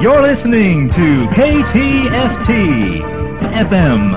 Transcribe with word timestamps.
You're 0.00 0.22
listening 0.22 0.88
to 0.90 1.26
KTST 1.28 3.00
FM, 3.52 4.14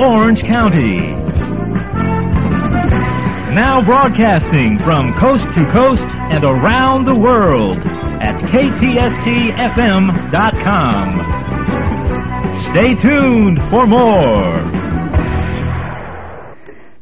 Orange 0.00 0.42
County. 0.42 1.10
Now 3.54 3.82
broadcasting 3.84 4.78
from 4.78 5.12
coast 5.12 5.44
to 5.54 5.64
coast 5.70 6.02
and 6.32 6.42
around 6.42 7.04
the 7.04 7.14
world 7.14 7.78
at 8.20 8.40
KTSTFM.com. 8.50 9.50
Stay 12.72 12.94
tuned 12.94 13.62
for 13.64 13.86
more. 13.86 14.79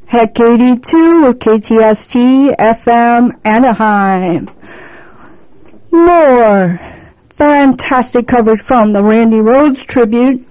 Heck 0.09 0.41
82 0.41 1.27
with 1.27 1.39
KTST 1.39 2.57
FM 2.57 3.39
Anaheim. 3.45 4.49
More 5.91 6.81
fantastic 7.29 8.27
coverage 8.27 8.63
from 8.63 8.95
the 8.95 9.05
Randy 9.05 9.37
Rhoads 9.37 9.85
tribute, 9.85 10.49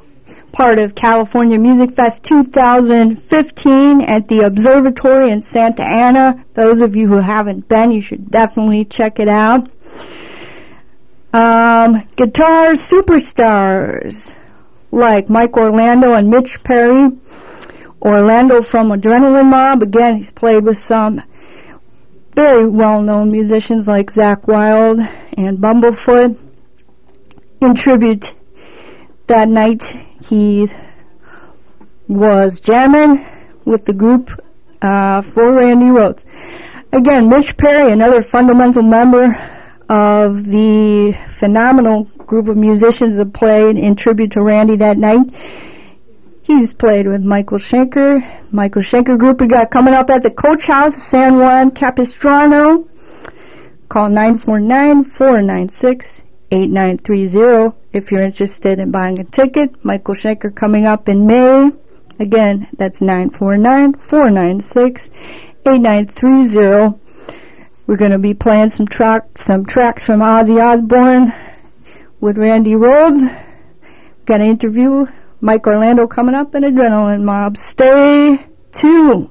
part 0.52 0.78
of 0.78 0.94
California 0.94 1.58
Music 1.58 1.90
Fest 1.90 2.22
2015 2.26 4.02
at 4.02 4.28
the 4.28 4.42
Observatory 4.42 5.32
in 5.32 5.42
Santa 5.42 5.82
Ana. 5.82 6.46
Those 6.54 6.82
of 6.82 6.96
you 6.96 7.08
who 7.08 7.18
haven't 7.18 7.68
been, 7.68 7.90
you 7.90 8.02
should 8.02 8.30
definitely 8.30 8.86
check 8.86 9.20
it 9.20 9.28
out. 9.28 9.68
Um, 11.34 12.08
guitar 12.16 12.74
superstars 12.74 14.36
like 14.92 15.32
Mike 15.32 15.58
Orlando 15.58 16.14
and 16.14 16.30
Mitch 16.30 16.64
Perry. 16.64 17.10
Orlando 18.02 18.62
from 18.62 18.90
Adrenaline 18.90 19.50
Mob. 19.50 19.84
Again, 19.84 20.18
he's 20.18 20.32
played 20.32 20.64
with 20.64 20.78
some 20.78 21.22
very 22.36 22.66
well-known 22.66 23.32
musicians 23.32 23.88
like 23.88 24.08
Zakk 24.08 24.48
Wylde 24.48 25.00
and 25.38 25.58
Bumblefoot 25.58 26.40
in 27.62 27.76
tribute 27.76 28.36
that 29.26 29.50
night 29.50 30.06
he 30.24 30.68
was 32.08 32.60
jamming 32.60 33.26
with 33.66 33.86
the 33.86 33.94
group 33.94 34.44
uh, 34.82 35.22
for 35.22 35.52
Randy 35.54 35.88
Rhoads. 35.88 36.26
Again, 36.94 37.28
Mitch 37.28 37.58
Perry, 37.58 37.92
another 37.92 38.22
fundamental 38.22 38.84
member 38.84 39.38
of 39.90 40.46
the 40.46 41.18
phenomenal 41.28 42.04
group 42.28 42.48
of 42.48 42.58
musicians 42.58 43.18
that 43.18 43.34
played 43.34 43.78
in 43.78 43.96
tribute 43.96 44.32
to 44.34 44.42
Randy 44.42 44.76
that 44.78 44.98
night. 44.98 45.20
He's 46.48 46.74
played 46.74 47.10
with 47.10 47.26
Michael 47.26 47.58
Schenker, 47.58 48.24
Michael 48.54 48.82
Schenker 48.82 49.20
group 49.20 49.42
we 49.42 49.48
got 49.48 49.70
coming 49.70 49.94
up 49.94 50.10
at 50.10 50.24
the 50.24 50.32
Coach 50.32 50.68
House, 50.68 50.96
San 50.96 51.40
Juan 51.40 51.72
Capistrano. 51.72 52.88
Call 53.90 54.08
949 54.08 55.04
496 55.04 56.24
8930 56.50 57.76
if 57.92 58.14
you're 58.14 58.22
interested 58.22 58.80
in 58.80 58.92
buying 58.92 59.20
a 59.20 59.26
ticket. 59.26 59.84
Michael 59.84 60.14
Schenker 60.14 60.56
coming 60.56 60.86
up 60.86 61.10
in 61.10 61.28
May. 61.28 61.72
Again, 62.18 62.70
that's 62.78 63.02
949 63.02 63.96
496 63.96 65.10
8930. 65.66 66.98
We're 67.88 67.98
going 67.98 68.12
to 68.12 68.20
be 68.20 68.34
playing 68.34 68.70
some 68.70 68.88
track, 68.88 69.38
some 69.38 69.66
tracks 69.66 70.06
from 70.06 70.22
Ozzy 70.22 70.64
Osbourne 70.64 71.34
with 72.22 72.38
Randy 72.38 72.76
Rhoads. 72.76 73.38
Got 74.24 74.40
an 74.40 74.48
interview. 74.48 75.08
Mike 75.40 75.68
Orlando 75.68 76.08
coming 76.08 76.34
up 76.34 76.56
and 76.56 76.66
Adrenaline 76.66 77.24
Mob. 77.24 77.58
Stay 77.58 78.40
tuned. 78.72 79.30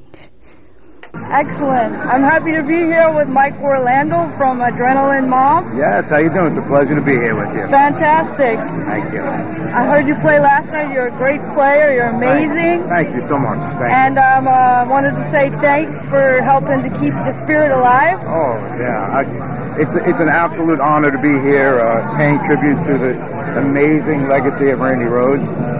Excellent. 1.31 1.95
I'm 1.95 2.23
happy 2.23 2.53
to 2.53 2.63
be 2.63 2.77
here 2.77 3.11
with 3.11 3.27
Mike 3.27 3.59
Orlando 3.61 4.31
from 4.37 4.61
Adrenaline 4.61 5.29
Mob. 5.29 5.65
Yes, 5.77 6.11
how 6.11 6.19
you 6.19 6.31
doing? 6.31 6.49
It's 6.49 6.59
a 6.59 6.63
pleasure 6.63 6.95
to 6.95 7.01
be 7.01 7.13
here 7.13 7.35
with 7.35 7.57
you. 7.57 7.67
Fantastic. 7.69 8.59
Thank 8.87 9.13
you. 9.13 9.23
I 9.23 9.85
heard 9.85 10.07
you 10.07 10.15
play 10.17 10.39
last 10.39 10.71
night. 10.71 10.93
You're 10.93 11.09
a 11.09 11.17
great 11.17 11.41
player. 11.55 11.93
You're 11.95 12.11
amazing. 12.11 12.87
Thank, 12.87 13.09
thank 13.09 13.15
you 13.15 13.23
so 13.23 13.39
much. 13.39 13.59
Thank 13.77 13.93
and 13.93 14.19
I 14.19 14.37
um, 14.37 14.47
uh, 14.47 14.89
wanted 14.89 15.17
to 15.17 15.25
say 15.31 15.51
thanks 15.51 16.05
for 16.07 16.41
helping 16.43 16.83
to 16.83 16.91
keep 17.01 17.13
the 17.13 17.33
spirit 17.33 17.73
alive. 17.73 18.23
Oh 18.25 18.55
yeah, 18.79 19.11
I, 19.11 19.81
it's 19.81 19.97
it's 19.97 20.21
an 20.21 20.29
absolute 20.29 20.81
honor 20.81 21.11
to 21.11 21.19
be 21.19 21.33
here, 21.41 21.81
uh, 21.81 22.17
paying 22.17 22.39
tribute 22.45 22.81
to 22.87 22.97
the 22.97 23.59
amazing 23.59 24.29
legacy 24.29 24.69
of 24.69 24.81
Randy 24.81 25.07
Rhoads. 25.07 25.76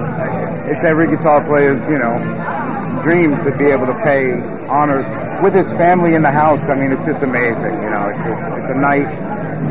It's 0.69 0.85
every 0.85 1.07
guitar 1.07 1.45
player's, 1.45 1.89
you 1.89 1.99
know, 1.99 2.19
dream 3.03 3.39
to 3.39 3.57
be 3.57 3.67
able 3.67 3.87
to 3.87 3.95
pay 4.03 4.33
honor 4.67 5.07
with 5.43 5.55
his 5.55 5.73
family 5.73 6.15
in 6.15 6.23
the 6.23 6.31
house. 6.31 6.69
I 6.69 6.75
mean, 6.75 6.91
it's 6.91 7.07
just 7.07 7.23
amazing. 7.23 7.71
You 7.71 7.91
know, 7.91 8.09
it's 8.09 8.27
it's, 8.27 8.47
it's 8.59 8.69
a 8.71 8.75
night 8.75 9.07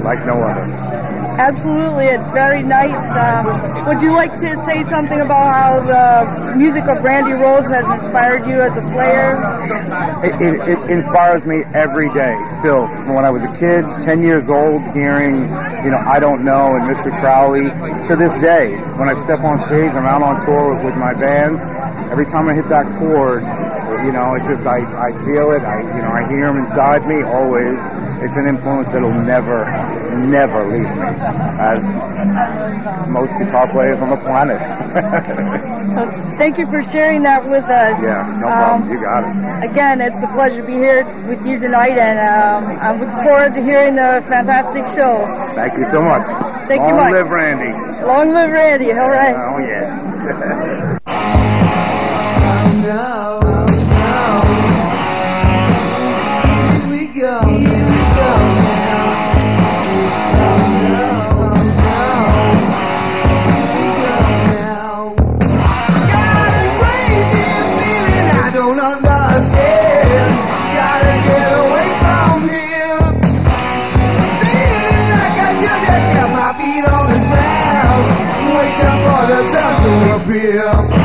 like 0.04 0.26
no 0.26 0.36
other. 0.36 0.64
Absolutely, 1.38 2.06
it's 2.06 2.28
very 2.28 2.64
nice. 2.64 3.04
Um, 3.12 3.86
would 3.86 4.02
you 4.02 4.14
like 4.14 4.40
to 4.40 4.56
say 4.64 4.84
something 4.84 5.20
about 5.20 5.54
how 5.54 5.82
the 5.82 6.56
music 6.56 6.86
of 6.86 7.04
Randy 7.04 7.32
Rhoads 7.32 7.70
has 7.70 7.90
inspired 7.94 8.48
you 8.48 8.62
as 8.62 8.78
a 8.78 8.82
player? 8.94 9.36
It, 10.24 10.42
it, 10.42 10.70
it, 10.70 10.90
inspires 10.90 11.46
me 11.46 11.64
every 11.74 12.12
day, 12.14 12.38
still. 12.60 12.88
From 12.88 13.16
when 13.16 13.26
I 13.26 13.32
was 13.32 13.44
a 13.44 13.52
kid, 13.54 13.84
10 14.02 14.24
years 14.24 14.50
old, 14.50 14.82
hearing, 14.94 15.42
you 15.84 15.92
know, 15.92 16.02
I 16.06 16.20
Don't 16.20 16.46
Know 16.46 16.76
and 16.76 16.84
Mr. 16.84 17.12
Crowley, 17.20 17.64
to 18.08 18.16
this 18.16 18.36
day, 18.38 18.78
when 18.98 19.10
I 19.10 19.14
step 19.14 19.42
on 19.42 19.60
stage, 19.60 19.92
I'm 19.92 20.06
out 20.06 20.22
on 20.22 20.40
tour 20.46 20.74
with, 20.74 20.86
with 20.86 20.96
my 20.96 21.14
band, 21.14 21.62
every 22.12 22.26
time 22.26 22.48
I 22.48 22.54
hit 22.54 22.70
that 22.70 22.86
chord, 22.98 23.44
you 24.06 24.12
know, 24.12 24.36
it's 24.36 24.48
just 24.48 24.66
I, 24.68 24.86
I 25.02 25.12
feel 25.26 25.52
it. 25.52 25.64
I 25.64 25.82
you 25.82 26.02
know 26.02 26.12
I 26.12 26.28
hear 26.30 26.46
them 26.46 26.58
inside 26.58 27.08
me 27.08 27.24
always. 27.24 27.80
It's 28.22 28.38
an 28.38 28.48
influence 28.48 28.88
that'll 28.90 29.12
never, 29.12 29.66
never 30.16 30.64
leave 30.64 30.84
me, 30.84 31.10
as 31.60 31.92
most 33.10 33.40
guitar 33.40 33.68
players 33.68 34.02
on 34.02 34.10
the 34.10 34.18
planet. 34.18 34.62
well, 35.96 36.38
thank 36.38 36.58
you 36.58 36.68
for 36.68 36.84
sharing 36.84 37.24
that 37.24 37.44
with 37.44 37.66
us. 37.66 38.02
Yeah, 38.02 38.38
no 38.40 38.48
problem. 38.48 38.84
Um, 38.84 38.94
you 38.94 39.02
got 39.02 39.64
it. 39.64 39.72
Again, 39.72 40.02
it's 40.02 40.22
a 40.22 40.28
pleasure 40.28 40.62
to 40.62 40.68
be 40.68 40.74
here 40.74 41.04
with 41.28 41.46
you 41.46 41.60
tonight, 41.60 41.98
and 41.98 42.20
um, 42.20 42.78
I'm 42.80 43.00
looking 43.00 43.24
forward 43.24 43.56
to 43.56 43.64
hearing 43.64 43.96
the 43.96 44.24
fantastic 44.28 44.86
show. 44.96 45.26
Thank 45.56 45.78
you 45.78 45.86
so 45.86 46.02
much. 46.02 46.28
Thank 46.68 46.82
Long 46.82 46.90
you, 46.90 46.96
Mike. 46.96 47.12
Long 47.12 47.12
live 47.12 47.30
Randy. 47.30 48.06
Long 48.06 48.30
live 48.32 48.52
Randy. 48.52 48.92
All 48.92 49.10
right. 49.10 49.36
Oh 49.36 49.58
yeah. 49.58 50.92
yeah. 80.46 81.05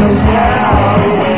now. 0.00 1.31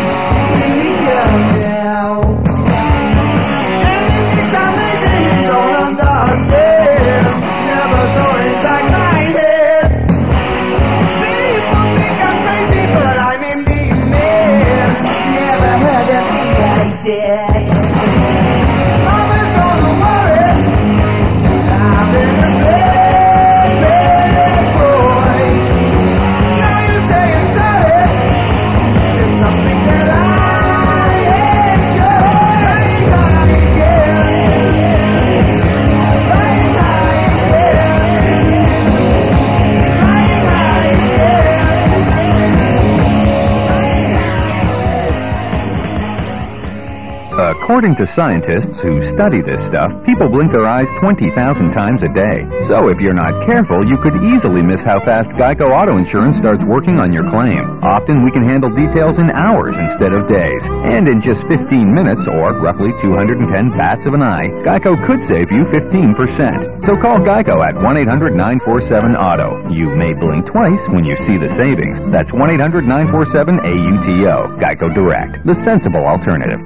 According 47.74 47.96
to 47.96 48.06
scientists 48.06 48.80
who 48.80 49.02
study 49.02 49.40
this 49.40 49.66
stuff, 49.66 50.00
people 50.04 50.28
blink 50.28 50.52
their 50.52 50.64
eyes 50.64 50.92
20,000 50.92 51.72
times 51.72 52.04
a 52.04 52.08
day. 52.08 52.46
So 52.62 52.88
if 52.88 53.00
you're 53.00 53.12
not 53.12 53.44
careful, 53.44 53.84
you 53.84 53.98
could 53.98 54.14
easily 54.22 54.62
miss 54.62 54.84
how 54.84 55.00
fast 55.00 55.32
Geico 55.32 55.76
Auto 55.76 55.96
Insurance 55.96 56.38
starts 56.38 56.64
working 56.64 57.00
on 57.00 57.12
your 57.12 57.28
claim. 57.28 57.82
Often 57.82 58.22
we 58.22 58.30
can 58.30 58.44
handle 58.44 58.70
details 58.70 59.18
in 59.18 59.28
hours 59.30 59.76
instead 59.76 60.12
of 60.12 60.28
days. 60.28 60.68
And 60.70 61.08
in 61.08 61.20
just 61.20 61.48
15 61.48 61.92
minutes, 61.92 62.28
or 62.28 62.52
roughly 62.52 62.92
210 63.00 63.70
bats 63.70 64.06
of 64.06 64.14
an 64.14 64.22
eye, 64.22 64.50
Geico 64.62 64.96
could 65.04 65.24
save 65.24 65.50
you 65.50 65.64
15%. 65.64 66.80
So 66.80 66.96
call 66.96 67.18
Geico 67.18 67.66
at 67.66 67.74
1-800-947-AUTO. 67.74 69.74
You 69.74 69.90
may 69.96 70.14
blink 70.14 70.46
twice 70.46 70.88
when 70.88 71.04
you 71.04 71.16
see 71.16 71.38
the 71.38 71.48
savings. 71.48 72.00
That's 72.12 72.30
1-800-947-AUTO. 72.30 74.60
Geico 74.60 74.94
Direct, 74.94 75.44
the 75.44 75.56
sensible 75.56 76.06
alternative. 76.06 76.62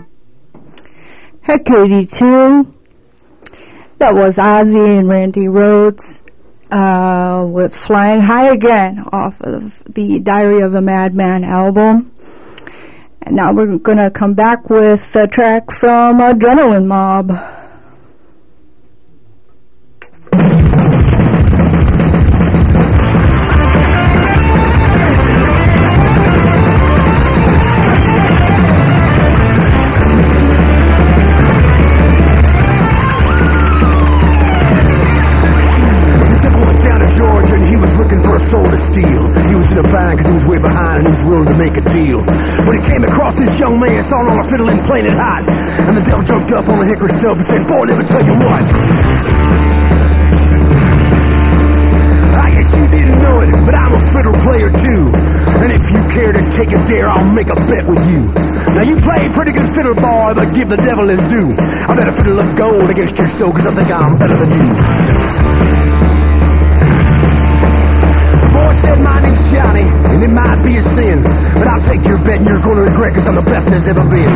At 1.48 1.64
KD2, 1.64 2.74
that 3.96 4.14
was 4.14 4.36
Ozzy 4.36 4.98
and 4.98 5.08
Randy 5.08 5.46
Rhoads 5.46 6.20
uh, 6.70 7.46
with 7.46 7.74
Flying 7.74 8.20
High 8.20 8.50
Again 8.52 9.02
off 9.12 9.40
of 9.40 9.82
the 9.84 10.18
Diary 10.18 10.60
of 10.60 10.74
a 10.74 10.82
Madman 10.82 11.44
album. 11.44 12.12
And 13.22 13.34
now 13.34 13.54
we're 13.54 13.78
going 13.78 13.96
to 13.96 14.10
come 14.10 14.34
back 14.34 14.68
with 14.68 15.16
a 15.16 15.26
track 15.26 15.70
from 15.70 16.18
Adrenaline 16.18 16.84
Mob. 16.84 17.32
He 39.02 39.54
was 39.54 39.70
in 39.70 39.78
a 39.78 39.86
bind 39.86 40.18
because 40.18 40.26
he 40.26 40.34
was 40.34 40.46
way 40.46 40.58
behind 40.58 41.04
and 41.04 41.06
he 41.06 41.12
was 41.12 41.24
willing 41.24 41.46
to 41.46 41.58
make 41.58 41.76
a 41.76 41.84
deal. 41.92 42.20
When 42.66 42.74
he 42.78 42.82
came 42.84 43.04
across 43.04 43.36
this 43.36 43.58
young 43.58 43.78
man 43.78 44.02
saw 44.02 44.22
him 44.22 44.28
on 44.32 44.38
a 44.38 44.48
fiddle 44.48 44.68
and 44.68 44.80
playing 44.86 45.06
it 45.06 45.14
hot, 45.14 45.46
and 45.46 45.96
the 45.96 46.02
devil 46.02 46.24
jumped 46.24 46.52
up 46.52 46.68
on 46.68 46.82
a 46.82 46.86
hickory 46.86 47.10
stub 47.10 47.36
and 47.36 47.46
said, 47.46 47.66
Boy, 47.68 47.86
let 47.86 47.98
me 47.98 48.04
tell 48.04 48.24
you 48.24 48.34
what. 48.34 48.62
I 52.38 52.48
guess 52.54 52.70
you 52.74 52.86
didn't 52.88 53.18
know 53.22 53.40
it, 53.40 53.50
but 53.66 53.74
I'm 53.74 53.92
a 53.94 54.02
fiddle 54.10 54.34
player 54.42 54.70
too. 54.70 55.10
And 55.62 55.70
if 55.72 55.84
you 55.90 56.00
care 56.14 56.32
to 56.32 56.42
take 56.50 56.70
a 56.74 56.80
dare, 56.86 57.08
I'll 57.08 57.32
make 57.34 57.48
a 57.48 57.58
bet 57.70 57.86
with 57.86 58.02
you. 58.10 58.26
Now 58.74 58.82
you 58.82 58.96
play 59.00 59.28
pretty 59.30 59.52
good 59.52 59.68
fiddle, 59.74 59.94
boy, 59.94 60.34
but 60.34 60.54
give 60.54 60.68
the 60.68 60.76
devil 60.76 61.08
his 61.08 61.22
due. 61.28 61.54
I 61.86 61.94
bet 61.94 62.08
a 62.08 62.12
fiddle 62.12 62.38
of 62.38 62.48
gold 62.56 62.90
against 62.90 63.18
your 63.18 63.28
soul, 63.28 63.52
cause 63.52 63.66
I 63.66 63.74
think 63.74 63.90
I'm 63.90 64.18
better 64.18 64.36
than 64.36 64.50
you. 64.50 65.27
Said 68.88 69.04
my 69.04 69.20
name's 69.20 69.44
Johnny, 69.52 69.84
and 69.84 70.24
it 70.24 70.32
might 70.32 70.56
be 70.64 70.80
a 70.80 70.82
sin, 70.82 71.20
but 71.60 71.68
I'll 71.68 71.84
take 71.84 72.00
your 72.08 72.16
bet 72.24 72.40
and 72.40 72.48
you're 72.48 72.64
gonna 72.64 72.88
regret 72.88 73.12
cause 73.12 73.28
I'm 73.28 73.36
the 73.36 73.44
best 73.44 73.68
there's 73.68 73.88
ever 73.88 74.04
been. 74.08 74.32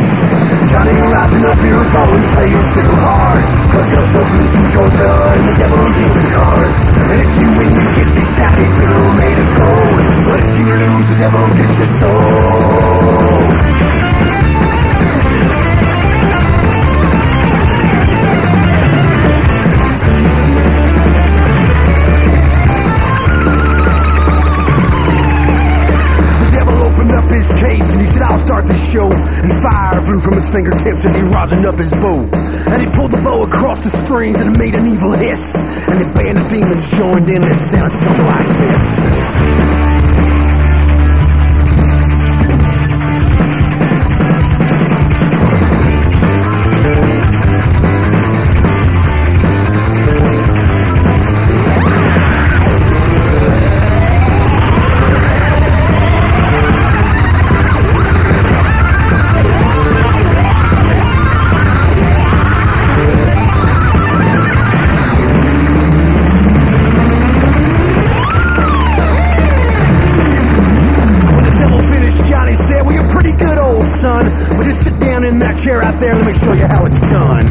Johnny 0.69 0.93
rising 1.09 1.45
up 1.49 1.57
here 1.65 1.81
going, 1.89 2.23
playing 2.37 2.61
fiddle 2.73 2.99
hard, 3.01 3.41
cause 3.73 3.87
there's 3.89 4.11
the 4.13 4.21
blues 4.29 4.53
from 4.53 4.65
Georgia 4.73 5.11
and 5.33 5.43
the 5.49 5.55
devil 5.57 5.81
deals 5.97 6.21
the 6.21 6.31
cards. 6.37 6.79
And 7.09 7.17
if 7.25 7.31
you 7.41 7.47
win, 7.57 7.71
you 7.73 7.87
get 7.97 8.09
this 8.13 8.29
shiny 8.37 8.67
fiddle 8.77 9.09
made 9.17 9.39
of 9.41 9.49
gold, 9.57 9.97
but 10.29 10.39
if 10.45 10.53
you 10.61 10.69
lose, 10.69 11.07
the 11.09 11.17
devil 11.17 11.41
gets 11.57 11.77
your 11.81 11.91
soul. 11.97 14.02
Rosined 31.43 31.65
up 31.65 31.75
his 31.75 31.91
bow. 31.91 32.23
And 32.71 32.81
he 32.81 32.89
pulled 32.95 33.11
the 33.11 33.21
bow 33.21 33.43
across 33.43 33.81
the 33.81 33.89
strings 33.89 34.39
and 34.39 34.55
it 34.55 34.59
made 34.59 34.75
an 34.75 34.87
evil 34.87 35.11
hiss. 35.11 35.55
And 35.89 35.99
the 35.99 36.13
band 36.17 36.37
of 36.37 36.49
demons 36.49 36.89
joined 36.91 37.29
in 37.29 37.43
and 37.43 37.51
it 37.51 37.59
sounded 37.59 37.95
something 37.95 38.25
like 38.25 38.47
this. 38.47 39.92
Son. 73.85 74.25
But 74.57 74.63
just 74.63 74.83
sit 74.83 74.99
down 74.99 75.23
in 75.23 75.39
that 75.39 75.57
chair 75.59 75.81
out 75.81 75.99
there 75.99 76.15
let 76.15 76.25
me 76.25 76.33
show 76.33 76.53
you 76.53 76.67
how 76.67 76.85
it's 76.85 76.99
done. 77.11 77.45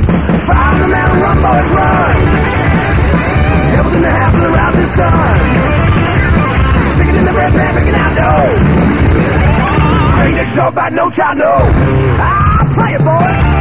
Fire 0.49 0.79
the 0.81 0.89
mountain, 0.89 1.21
run, 1.21 1.39
boys, 1.41 1.71
run. 1.73 2.17
Devil's 3.73 3.95
in 3.95 4.03
the 4.03 4.11
house 4.11 4.37
of 4.37 4.43
the 4.43 4.53
rising 4.53 4.91
sun. 4.97 5.39
Chicken 6.97 7.15
in 7.17 7.25
the 7.25 7.33
bread 7.33 7.53
pan, 7.53 7.75
making 7.75 7.97
out 7.97 8.13
dough. 8.17 8.57
Ain't 10.23 10.37
that 10.37 10.49
stuff 10.51 10.73
about 10.73 10.93
no 10.93 11.11
child, 11.11 11.39
no. 11.39 11.55
Ah, 12.21 12.65
play 12.75 12.95
it, 12.95 13.03
boys. 13.03 13.52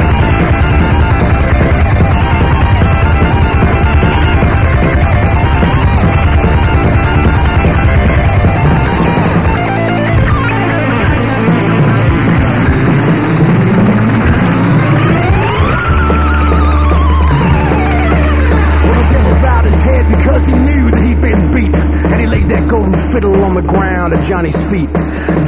Ground 24.12 24.24
at 24.24 24.28
Johnny's 24.28 24.70
feet. 24.70 24.90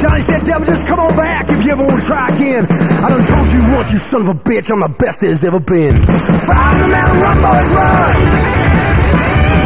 Johnny 0.01 0.21
said, 0.21 0.45
Devil, 0.45 0.65
just 0.65 0.87
come 0.87 0.99
on 0.99 1.15
back 1.15 1.49
if 1.49 1.65
you 1.65 1.71
ever 1.71 1.85
want 1.85 2.01
to 2.01 2.07
try 2.07 2.27
again. 2.27 2.65
I 2.69 3.09
done 3.09 3.25
told 3.27 3.49
you 3.51 3.61
once, 3.75 3.91
you 3.91 3.97
son 3.97 4.21
of 4.21 4.29
a 4.29 4.33
bitch, 4.33 4.71
I'm 4.71 4.79
the 4.79 4.87
best 4.87 5.21
there's 5.21 5.43
ever 5.43 5.59
been. 5.59 5.95
Fire 5.95 6.77
the 6.81 6.87
mountain, 6.87 7.21
run, 7.21 7.37
boys, 7.37 7.71
run. 7.71 8.15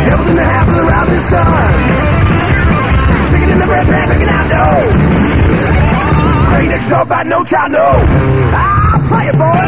Devil's 0.05 0.27
in 0.29 0.35
the 0.35 0.45
house 0.45 0.69
of 0.69 0.75
the 0.75 0.83
rising 0.83 1.23
sun. 1.29 1.73
Chicken 3.29 3.49
in 3.49 3.59
the 3.59 3.65
bread 3.65 3.85
pan, 3.85 4.09
making 4.09 4.29
out 4.29 4.49
dough. 4.49 4.89
Ain't 6.57 6.71
that 6.71 6.81
stuff 6.85 7.05
about 7.05 7.25
no 7.27 7.43
child, 7.43 7.71
no. 7.71 7.89
Ah, 8.53 9.05
play 9.09 9.27
it, 9.27 9.37
boys. 9.37 9.66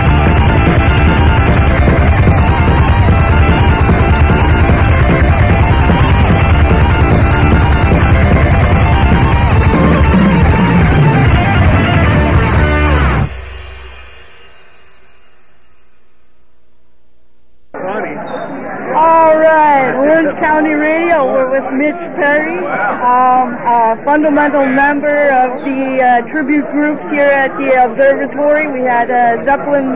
County 20.60 20.74
Radio. 20.74 21.24
We're 21.24 21.50
with 21.50 21.72
Mitch 21.72 21.96
Perry, 22.20 22.58
um, 22.60 23.56
a 23.64 23.96
fundamental 24.04 24.66
member 24.66 25.32
of 25.32 25.64
the 25.64 26.02
uh, 26.04 26.28
tribute 26.28 26.70
groups 26.72 27.10
here 27.10 27.32
at 27.32 27.56
the 27.56 27.82
observatory. 27.82 28.68
We 28.68 28.82
had 28.82 29.10
uh, 29.10 29.42
Zeppelin 29.42 29.96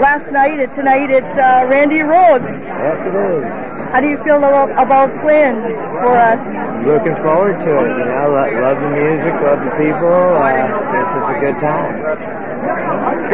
last 0.00 0.32
night, 0.32 0.58
and 0.58 0.72
tonight 0.72 1.10
it's 1.10 1.36
uh, 1.36 1.66
Randy 1.68 1.98
Rhoads. 1.98 2.64
Yes, 2.64 3.04
it 3.04 3.14
is. 3.14 3.52
How 3.92 4.00
do 4.00 4.08
you 4.08 4.16
feel 4.24 4.38
about, 4.38 4.70
about 4.70 5.20
playing 5.20 5.60
for 5.60 6.16
us? 6.16 6.40
Looking 6.86 7.16
forward 7.16 7.60
to 7.60 7.84
it. 7.84 7.98
You 7.98 8.04
know, 8.08 8.32
lo- 8.32 8.56
love 8.56 8.80
the 8.80 8.88
music, 8.88 9.34
love 9.44 9.60
the 9.60 9.70
people. 9.76 10.08
Uh, 10.08 11.04
it's, 11.04 11.14
it's 11.14 11.28
a 11.28 11.38
good 11.44 11.60
time. 11.60 12.00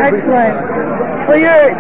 Excellent. 0.03 0.57
Well, 1.31 1.39
you're 1.39 1.71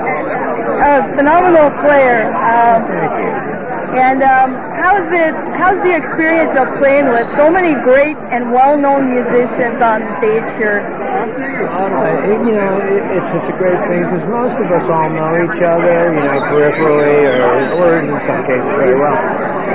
a 0.78 1.12
phenomenal 1.16 1.74
player. 1.82 2.30
Um, 2.30 2.86
Thank 2.86 3.50
you. 3.50 3.75
And 3.96 4.22
um, 4.22 4.52
how's 4.76 5.08
it? 5.10 5.34
How's 5.56 5.80
the 5.82 5.96
experience 5.96 6.54
of 6.54 6.68
playing 6.76 7.08
with 7.08 7.26
so 7.32 7.50
many 7.50 7.72
great 7.82 8.16
and 8.28 8.52
well-known 8.52 9.08
musicians 9.08 9.80
on 9.80 10.04
stage 10.20 10.44
here? 10.60 10.84
Uh, 10.84 12.44
you 12.44 12.52
know, 12.52 12.76
it, 12.84 13.02
it's 13.16 13.32
it's 13.32 13.48
a 13.48 13.56
great 13.56 13.80
thing 13.88 14.04
because 14.04 14.26
most 14.26 14.58
of 14.60 14.70
us 14.70 14.88
all 14.88 15.08
know 15.08 15.32
each 15.48 15.62
other, 15.62 16.12
you 16.12 16.20
know, 16.20 16.44
peripherally 16.44 17.24
or, 17.40 17.56
or 17.80 18.00
in 18.00 18.20
some 18.20 18.44
cases 18.44 18.68
very 18.76 19.00
well. 19.00 19.16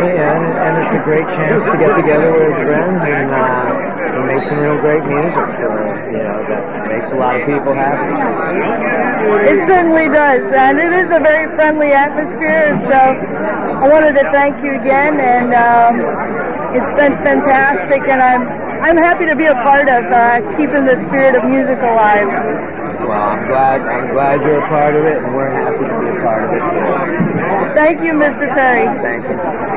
And, 0.02 0.44
and 0.58 0.84
it's 0.84 0.94
a 0.94 1.04
great 1.04 1.28
chance 1.36 1.66
to 1.66 1.78
get 1.78 1.96
together 1.96 2.32
with 2.32 2.56
friends 2.58 3.02
and, 3.02 3.30
uh, 3.30 4.18
and 4.18 4.26
make 4.26 4.42
some 4.44 4.60
real 4.60 4.80
great 4.82 5.04
music 5.06 5.46
for, 5.58 5.78
you 6.10 6.22
know, 6.22 6.42
that 6.48 6.88
makes 6.88 7.12
a 7.12 7.16
lot 7.16 7.40
of 7.40 7.46
people 7.46 7.74
happy. 7.74 8.10
It 9.46 9.66
certainly 9.66 10.08
does, 10.10 10.52
and 10.52 10.80
it 10.80 10.94
is 10.94 11.12
a 11.12 11.20
very 11.20 11.54
friendly 11.56 11.92
atmosphere. 11.92 12.74
And 12.74 12.82
so, 12.82 13.71
I 13.82 13.90
wanted 13.90 14.14
to 14.14 14.30
thank 14.32 14.64
you 14.64 14.80
again, 14.80 15.20
and 15.20 15.54
um, 15.58 16.76
it's 16.76 16.92
been 16.94 17.18
fantastic. 17.18 18.08
And 18.08 18.22
I'm 18.22 18.48
I'm 18.82 18.98
happy 18.98 19.26
to 19.26 19.36
be 19.36 19.46
a 19.46 19.56
part 19.56 19.90
of 19.90 20.06
uh, 20.06 20.40
keeping 20.58 20.86
the 20.86 20.98
spirit 20.98 21.36
of 21.36 21.46
music 21.50 21.80
alive. 21.80 22.28
Well, 22.28 23.12
I'm 23.14 23.48
glad 23.48 23.82
I'm 23.82 24.12
glad 24.12 24.42
you're 24.42 24.64
a 24.64 24.68
part 24.68 24.96
of 24.96 25.06
it, 25.06 25.24
and 25.24 25.34
we're 25.34 25.50
happy 25.50 25.86
to 25.86 26.00
be 26.00 26.16
a 26.16 26.22
part 26.22 26.44
of 26.46 26.54
it 26.54 26.64
too. 26.70 27.74
Thank 27.74 28.02
you, 28.02 28.14
Mr. 28.14 28.48
Perry. 28.54 28.86
Thank 29.02 29.24
you. 29.26 29.71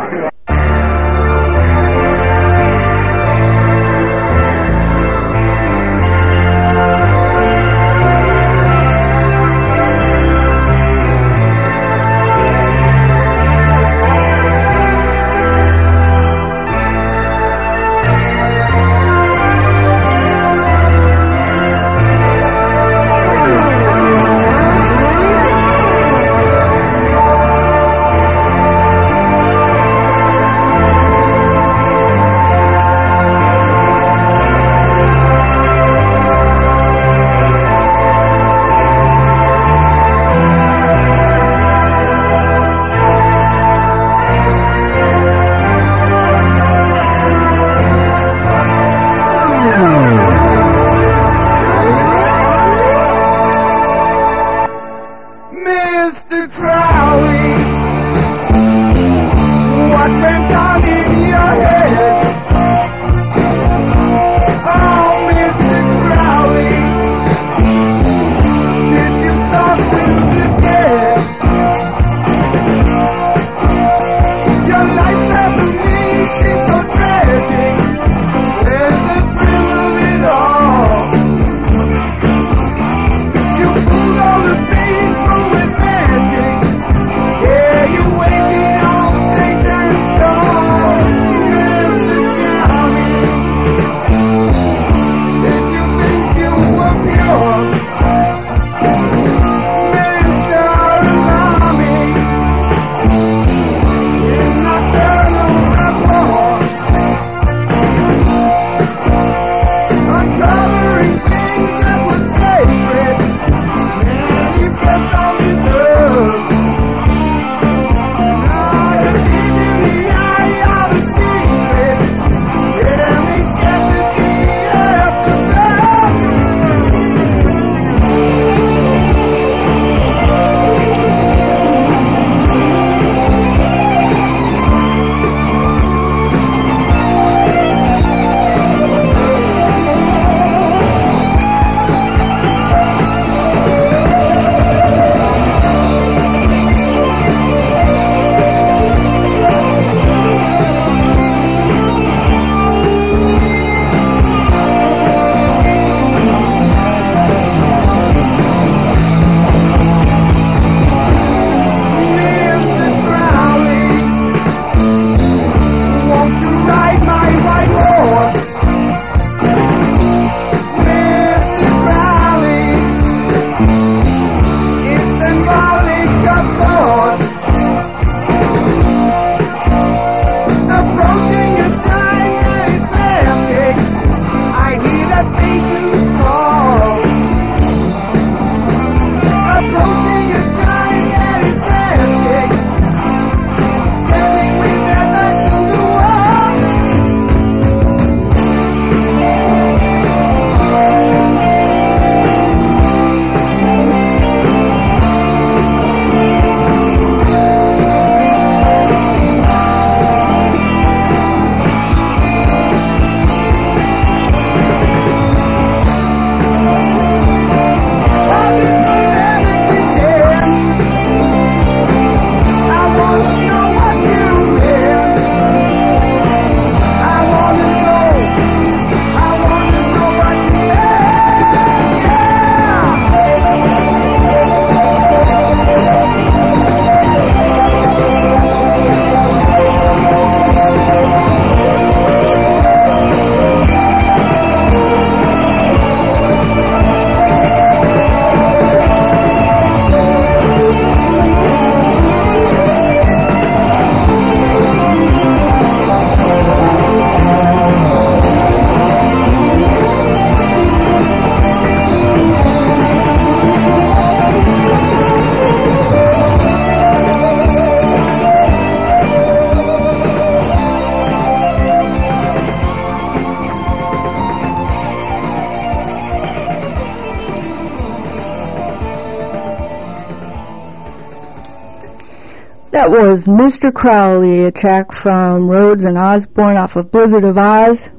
Was 283.14 283.26
Mr. 283.26 283.72
Crowley, 283.72 284.44
a 284.44 284.50
track 284.50 284.90
from 284.90 285.46
Rhoads 285.46 285.84
and 285.84 285.96
Osbourne 285.96 286.56
off 286.56 286.74
of 286.74 286.90
Blizzard 286.90 287.22
of 287.22 287.38
Oz. 287.38 287.90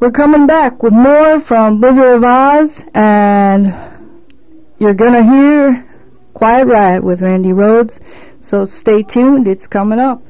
We're 0.00 0.10
coming 0.10 0.46
back 0.46 0.82
with 0.82 0.94
more 0.94 1.38
from 1.38 1.78
Blizzard 1.78 2.16
of 2.16 2.24
Oz, 2.24 2.86
and 2.94 3.74
you're 4.78 4.94
gonna 4.94 5.22
hear 5.22 5.86
Quiet 6.32 6.68
Riot 6.68 7.04
with 7.04 7.20
Randy 7.20 7.50
Rhoads. 7.50 8.00
So 8.40 8.64
stay 8.64 9.02
tuned, 9.02 9.46
it's 9.46 9.66
coming 9.66 9.98
up. 9.98 10.22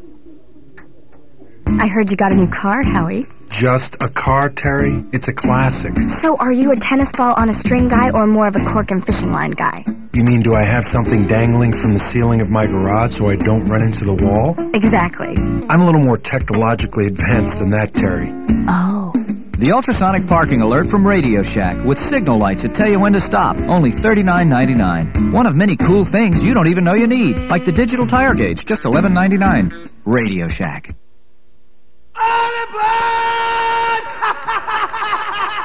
I 1.79 1.87
heard 1.87 2.11
you 2.11 2.17
got 2.17 2.33
a 2.33 2.35
new 2.35 2.49
car, 2.49 2.83
Howie. 2.83 3.27
Just 3.53 4.03
a 4.03 4.09
car, 4.09 4.49
Terry? 4.49 5.05
It's 5.13 5.29
a 5.29 5.33
classic. 5.33 5.97
So 5.97 6.37
are 6.39 6.51
you 6.51 6.73
a 6.73 6.77
tennis 6.77 7.13
ball 7.13 7.35
on 7.37 7.51
a 7.51 7.53
string 7.53 7.89
guy 7.89 8.11
or 8.11 8.27
more 8.27 8.47
of 8.47 8.57
a 8.57 8.65
cork 8.73 8.91
and 8.91 9.05
fishing 9.05 9.31
line 9.31 9.51
guy? 9.51 9.85
You 10.15 10.25
mean, 10.25 10.41
do 10.41 10.55
I 10.55 10.63
have 10.63 10.85
something 10.87 11.27
dangling 11.27 11.75
from 11.75 11.93
the 11.93 11.99
ceiling 11.99 12.41
of 12.41 12.51
my 12.51 12.67
garage 12.67 13.13
so 13.13 13.29
I 13.29 13.37
don't 13.37 13.67
run 13.67 13.83
into 13.83 14.05
the 14.05 14.15
wall? 14.15 14.55
Exactly. 14.75 15.37
I'm 15.69 15.83
a 15.83 15.87
little 15.87 16.01
more 16.01 16.17
technologically 16.17 17.07
advanced 17.07 17.59
than 17.59 17.69
that, 17.69 17.93
Terry. 17.93 18.29
Oh. 18.69 19.13
The 19.59 19.71
ultrasonic 19.71 20.27
parking 20.27 20.63
alert 20.63 20.87
from 20.87 21.07
Radio 21.07 21.43
Shack 21.43 21.77
with 21.87 21.99
signal 21.99 22.39
lights 22.39 22.63
that 22.63 22.75
tell 22.75 22.89
you 22.89 22.99
when 22.99 23.13
to 23.13 23.21
stop. 23.21 23.57
Only 23.69 23.91
$39.99. 23.91 25.33
One 25.33 25.47
of 25.47 25.57
many 25.57 25.77
cool 25.77 26.05
things 26.05 26.45
you 26.45 26.55
don't 26.55 26.69
even 26.69 26.85
know 26.85 26.95
you 26.95 27.07
need, 27.07 27.37
like 27.51 27.65
the 27.65 27.73
digital 27.73 28.07
tire 28.07 28.35
gauge, 28.35 28.65
just 28.65 28.85
$11.99. 28.85 29.93
Radio 30.05 30.49
Shack. 30.49 30.89
Thank 32.15 32.63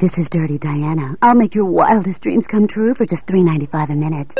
this 0.00 0.16
is 0.16 0.30
Dirty 0.30 0.56
Diana. 0.58 1.14
I'll 1.20 1.34
make 1.34 1.54
your 1.54 1.66
wildest 1.66 2.22
dreams 2.22 2.46
come 2.46 2.66
true 2.66 2.94
for 2.94 3.04
just 3.04 3.26
$3.95 3.26 3.90
a 3.90 3.94
minute. 3.94 4.34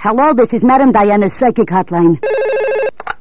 Hello, 0.00 0.32
this 0.32 0.54
is 0.54 0.64
Madam 0.64 0.90
Diana's 0.90 1.34
psychic 1.34 1.68
hotline. 1.68 2.18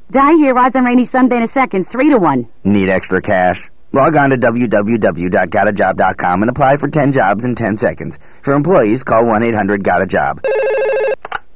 Die 0.09 0.33
here, 0.35 0.57
odds 0.57 0.77
on 0.77 0.85
rainy 0.85 1.03
Sunday 1.03 1.35
in 1.37 1.43
a 1.43 1.47
second, 1.47 1.85
three 1.85 2.09
to 2.09 2.17
one. 2.17 2.47
Need 2.63 2.87
extra 2.89 3.21
cash? 3.21 3.69
Log 3.91 4.15
on 4.15 4.29
to 4.29 4.37
www.gotajob.com 4.37 6.43
and 6.43 6.49
apply 6.49 6.77
for 6.77 6.87
10 6.87 7.11
jobs 7.11 7.43
in 7.45 7.55
10 7.55 7.77
seconds. 7.77 8.19
For 8.41 8.53
employees, 8.53 9.03
call 9.03 9.25
1-800-GOT-A-JOB. 9.25 10.39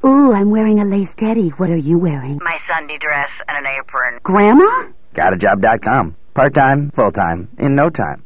Ooh, 0.05 0.33
I'm 0.33 0.49
wearing 0.51 0.81
a 0.81 0.85
lace 0.85 1.15
teddy. 1.15 1.49
What 1.49 1.69
are 1.69 1.77
you 1.77 1.97
wearing? 1.97 2.39
My 2.43 2.57
Sunday 2.57 2.97
dress 2.97 3.41
and 3.47 3.65
an 3.65 3.73
apron. 3.79 4.19
Grandma? 4.21 4.67
GotAjob.com. 5.13 6.17
Part-time, 6.33 6.91
full-time, 6.91 7.47
in 7.57 7.73
no 7.75 7.89
time. 7.89 8.23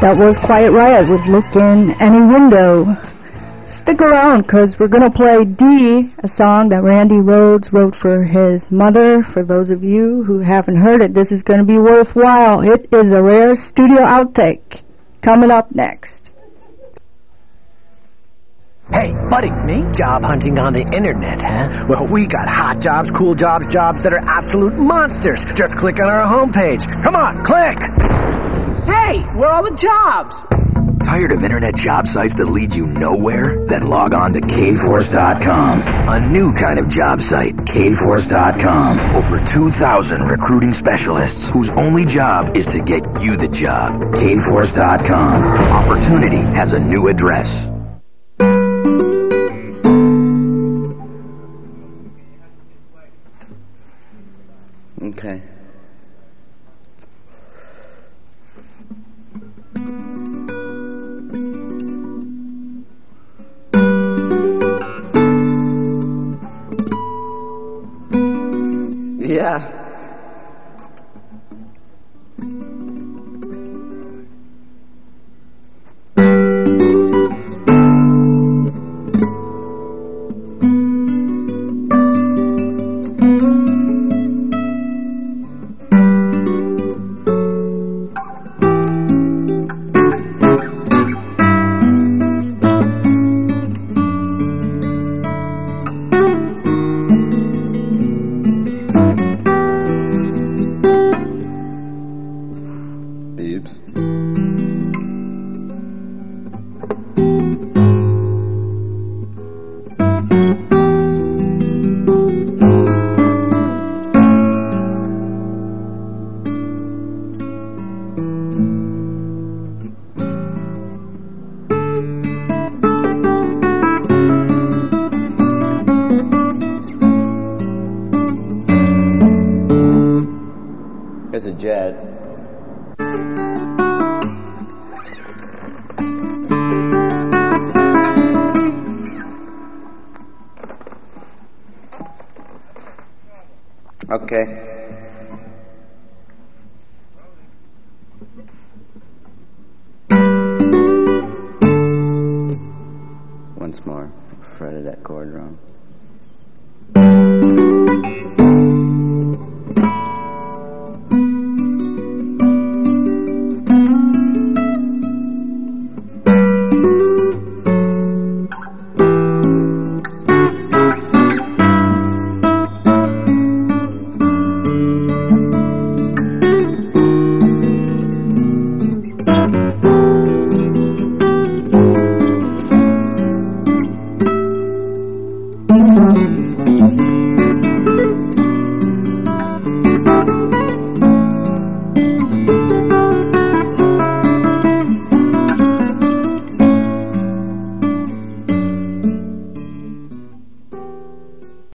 That 0.00 0.16
was 0.16 0.38
Quiet 0.38 0.72
Riot 0.72 1.10
with 1.10 1.26
Look 1.26 1.54
in 1.54 1.90
Any 2.00 2.20
Window. 2.20 2.96
Stick 3.66 4.00
around 4.00 4.42
because 4.42 4.78
we're 4.78 4.88
going 4.88 5.02
to 5.02 5.14
play 5.14 5.44
Dee, 5.44 6.08
a 6.20 6.26
song 6.26 6.70
that 6.70 6.82
Randy 6.82 7.16
Rhoads 7.16 7.70
wrote 7.70 7.94
for 7.94 8.24
his 8.24 8.72
mother. 8.72 9.22
For 9.22 9.42
those 9.42 9.68
of 9.68 9.84
you 9.84 10.24
who 10.24 10.38
haven't 10.38 10.78
heard 10.78 11.02
it, 11.02 11.12
this 11.12 11.30
is 11.30 11.42
going 11.42 11.58
to 11.58 11.66
be 11.66 11.76
worthwhile. 11.76 12.62
It 12.62 12.88
is 12.94 13.12
a 13.12 13.22
rare 13.22 13.54
studio 13.54 13.98
outtake. 14.00 14.80
Coming 15.20 15.50
up 15.50 15.74
next. 15.74 16.30
Hey, 18.90 19.12
buddy. 19.28 19.50
Me? 19.50 19.84
Job 19.92 20.24
hunting 20.24 20.58
on 20.58 20.72
the 20.72 20.90
internet, 20.96 21.42
huh? 21.42 21.84
Well, 21.86 22.06
we 22.06 22.24
got 22.24 22.48
hot 22.48 22.80
jobs, 22.80 23.10
cool 23.10 23.34
jobs, 23.34 23.66
jobs 23.66 24.02
that 24.04 24.14
are 24.14 24.24
absolute 24.26 24.76
monsters. 24.76 25.44
Just 25.54 25.76
click 25.76 26.00
on 26.00 26.08
our 26.08 26.26
homepage. 26.26 26.90
Come 27.02 27.14
on, 27.14 27.44
click! 27.44 28.39
Hey, 28.90 29.20
where 29.34 29.48
are 29.48 29.52
all 29.52 29.62
the 29.62 29.76
jobs? 29.76 30.44
Tired 31.04 31.30
of 31.30 31.44
internet 31.44 31.76
job 31.76 32.08
sites 32.08 32.34
that 32.34 32.46
lead 32.46 32.74
you 32.74 32.86
nowhere? 32.86 33.64
Then 33.66 33.88
log 33.88 34.14
on 34.14 34.32
to 34.32 34.40
kforce.com, 34.40 35.80
A 36.08 36.28
new 36.28 36.52
kind 36.52 36.78
of 36.78 36.88
job 36.88 37.22
site, 37.22 37.54
kforce.com. 37.56 38.98
Over 39.16 39.38
2,000 39.44 40.22
recruiting 40.22 40.72
specialists 40.72 41.50
whose 41.50 41.70
only 41.70 42.04
job 42.04 42.56
is 42.56 42.66
to 42.68 42.80
get 42.80 43.02
you 43.22 43.36
the 43.36 43.48
job. 43.48 43.94
kforce.com. 44.14 45.42
Opportunity 45.72 46.42
has 46.58 46.72
a 46.72 46.80
new 46.80 47.06
address. 47.08 47.70
Okay. 55.02 55.42